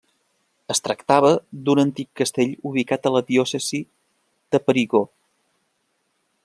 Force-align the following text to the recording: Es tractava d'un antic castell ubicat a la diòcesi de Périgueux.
Es 0.73 0.79
tractava 0.85 1.29
d'un 1.67 1.81
antic 1.83 2.09
castell 2.21 2.55
ubicat 2.71 3.05
a 3.05 3.13
la 3.17 3.23
diòcesi 3.29 3.83
de 4.57 4.63
Périgueux. 4.71 5.09